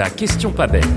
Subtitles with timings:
[0.00, 0.88] La question pas bête.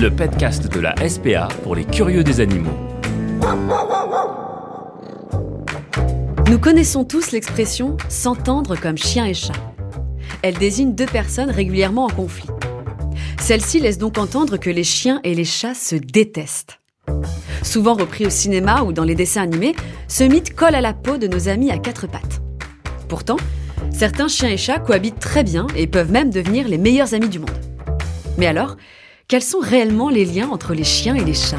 [0.00, 2.70] Le podcast de la SPA pour les curieux des animaux.
[6.48, 9.52] Nous connaissons tous l'expression s'entendre comme chien et chat.
[10.42, 12.50] Elle désigne deux personnes régulièrement en conflit.
[13.40, 16.78] Celle-ci laisse donc entendre que les chiens et les chats se détestent.
[17.64, 19.74] Souvent repris au cinéma ou dans les dessins animés,
[20.06, 22.42] ce mythe colle à la peau de nos amis à quatre pattes.
[23.08, 23.38] Pourtant,
[23.96, 27.38] certains chiens et chats cohabitent très bien et peuvent même devenir les meilleurs amis du
[27.38, 27.48] monde.
[28.36, 28.76] Mais alors,
[29.26, 31.56] quels sont réellement les liens entre les chiens et les chats?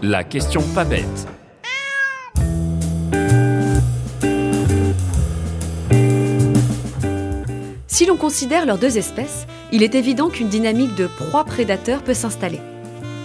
[0.00, 1.04] La question pas bête.
[7.86, 12.60] Si l'on considère leurs deux espèces, il est évident qu'une dynamique de proie-prédateur peut s'installer.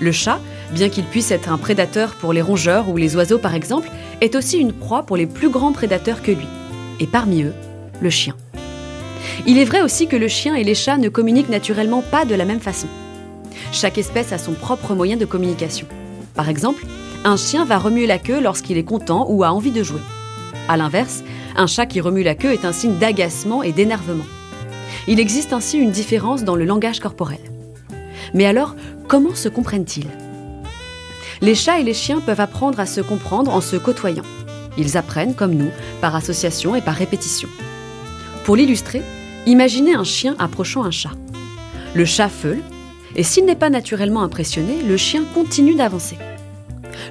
[0.02, 0.40] Le chat,
[0.74, 3.90] bien qu'il puisse être un prédateur pour les rongeurs ou les oiseaux par exemple,
[4.20, 6.48] est aussi une proie pour les plus grands prédateurs que lui.
[7.00, 7.54] Et parmi eux,
[8.02, 8.36] le chien.
[9.46, 12.36] Il est vrai aussi que le chien et les chats ne communiquent naturellement pas de
[12.36, 12.88] la même façon.
[13.72, 15.88] Chaque espèce a son propre moyen de communication.
[16.36, 16.86] Par exemple,
[17.24, 20.02] un chien va remuer la queue lorsqu'il est content ou a envie de jouer.
[20.68, 21.24] A l'inverse,
[21.56, 24.26] un chat qui remue la queue est un signe d'agacement et d'énervement.
[25.08, 27.40] Il existe ainsi une différence dans le langage corporel.
[28.34, 28.76] Mais alors,
[29.08, 30.08] comment se comprennent-ils?
[31.42, 34.26] Les chats et les chiens peuvent apprendre à se comprendre en se côtoyant.
[34.78, 37.50] Ils apprennent, comme nous, par association et par répétition.
[38.50, 39.04] Pour l'illustrer,
[39.46, 41.12] imaginez un chien approchant un chat.
[41.94, 42.64] Le chat feule,
[43.16, 46.18] et s'il n'est pas naturellement impressionné, le chien continue d'avancer.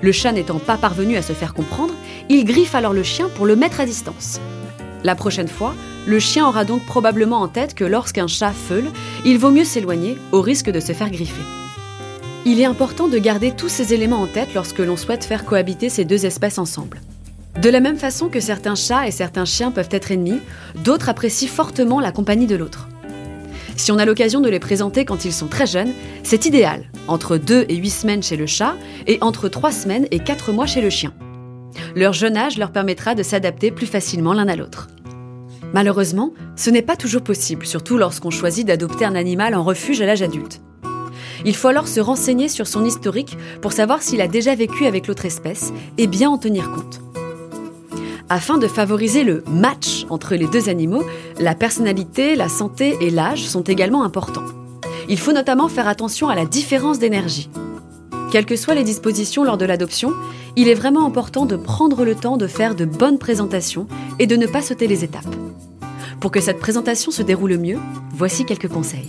[0.02, 1.94] Le chat n'étant pas parvenu à se faire comprendre,
[2.28, 4.40] il griffe alors le chien pour le mettre à distance.
[5.04, 5.76] La prochaine fois,
[6.08, 8.90] le chien aura donc probablement en tête que lorsqu'un chat feule,
[9.24, 11.44] il vaut mieux s'éloigner au risque de se faire griffer.
[12.46, 15.88] Il est important de garder tous ces éléments en tête lorsque l'on souhaite faire cohabiter
[15.88, 17.00] ces deux espèces ensemble.
[17.60, 20.38] De la même façon que certains chats et certains chiens peuvent être ennemis,
[20.84, 22.88] d'autres apprécient fortement la compagnie de l'autre.
[23.76, 25.92] Si on a l'occasion de les présenter quand ils sont très jeunes,
[26.22, 28.76] c'est idéal, entre 2 et 8 semaines chez le chat
[29.08, 31.12] et entre 3 semaines et 4 mois chez le chien.
[31.96, 34.86] Leur jeune âge leur permettra de s'adapter plus facilement l'un à l'autre.
[35.74, 40.06] Malheureusement, ce n'est pas toujours possible, surtout lorsqu'on choisit d'adopter un animal en refuge à
[40.06, 40.60] l'âge adulte.
[41.44, 45.08] Il faut alors se renseigner sur son historique pour savoir s'il a déjà vécu avec
[45.08, 47.00] l'autre espèce et bien en tenir compte.
[48.30, 51.02] Afin de favoriser le match entre les deux animaux,
[51.40, 54.44] la personnalité, la santé et l'âge sont également importants.
[55.08, 57.48] Il faut notamment faire attention à la différence d'énergie.
[58.30, 60.12] Quelles que soient les dispositions lors de l'adoption,
[60.56, 63.86] il est vraiment important de prendre le temps de faire de bonnes présentations
[64.18, 65.34] et de ne pas sauter les étapes.
[66.20, 67.78] Pour que cette présentation se déroule mieux,
[68.12, 69.08] voici quelques conseils.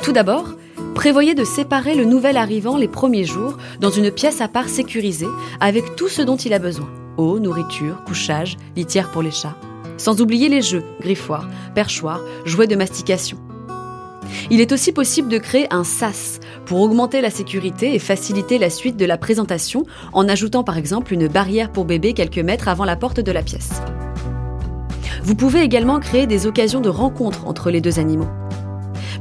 [0.00, 0.54] Tout d'abord,
[0.94, 5.26] prévoyez de séparer le nouvel arrivant les premiers jours dans une pièce à part sécurisée
[5.58, 6.88] avec tout ce dont il a besoin.
[7.16, 9.56] Eau, nourriture, couchage, litière pour les chats.
[9.96, 13.38] Sans oublier les jeux, griffoirs, perchoirs, jouets de mastication.
[14.50, 18.70] Il est aussi possible de créer un SAS pour augmenter la sécurité et faciliter la
[18.70, 22.84] suite de la présentation en ajoutant par exemple une barrière pour bébé quelques mètres avant
[22.84, 23.80] la porte de la pièce.
[25.22, 28.28] Vous pouvez également créer des occasions de rencontre entre les deux animaux.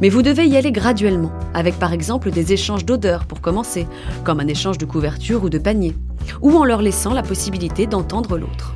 [0.02, 3.88] Mais vous devez y aller graduellement, avec par exemple des échanges d'odeurs pour commencer,
[4.26, 5.96] comme un échange de couverture ou de panier,
[6.42, 8.76] ou en leur laissant la possibilité d'entendre l'autre.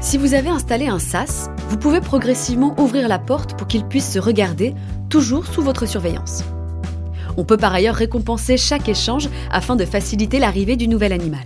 [0.00, 4.12] Si vous avez installé un sas, vous pouvez progressivement ouvrir la porte pour qu'ils puissent
[4.12, 4.74] se regarder,
[5.08, 6.44] toujours sous votre surveillance.
[7.36, 11.44] On peut par ailleurs récompenser chaque échange afin de faciliter l'arrivée du nouvel animal.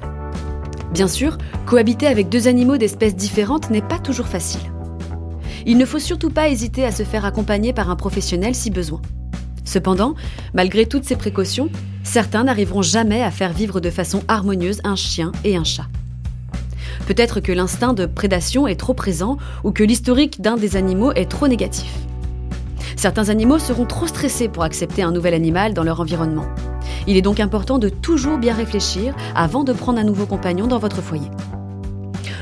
[0.93, 4.61] Bien sûr, cohabiter avec deux animaux d'espèces différentes n'est pas toujours facile.
[5.67, 9.01] Il ne faut surtout pas hésiter à se faire accompagner par un professionnel si besoin.
[9.69, 10.15] Cependant,
[10.55, 11.69] malgré toutes ces précautions,
[12.03, 15.85] certains n'arriveront jamais à faire vivre de façon harmonieuse un chien et un chat.
[17.07, 21.31] Peut-être que l'instinct de prédation est trop présent ou que l'historique d'un des animaux est
[21.31, 21.93] trop négatif.
[22.97, 26.47] Certains animaux seront trop stressés pour accepter un nouvel animal dans leur environnement.
[27.07, 30.79] Il est donc important de toujours bien réfléchir avant de prendre un nouveau compagnon dans
[30.79, 31.29] votre foyer.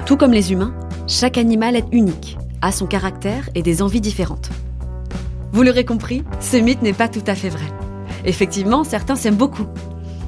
[0.07, 0.75] Tout comme les humains,
[1.09, 4.51] chaque animal est unique, a son caractère et des envies différentes.
[5.57, 7.65] Vous l'aurez compris, ce mythe n'est pas tout à fait vrai.
[8.27, 9.67] Effectivement, certains s'aiment beaucoup,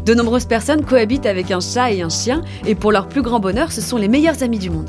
[0.07, 3.39] de nombreuses personnes cohabitent avec un chat et un chien, et pour leur plus grand
[3.39, 4.89] bonheur, ce sont les meilleurs amis du monde.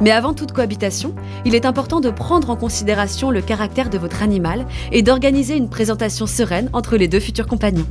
[0.00, 1.14] Mais avant toute cohabitation,
[1.44, 5.68] il est important de prendre en considération le caractère de votre animal et d'organiser une
[5.68, 7.86] présentation sereine entre les deux futurs compagnons.